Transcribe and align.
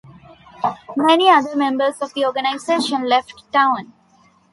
Many 0.97 1.29
other 1.29 1.55
members 1.55 1.99
of 2.01 2.15
the 2.15 2.25
organization 2.25 3.07
left 3.07 3.35
town. 3.53 3.93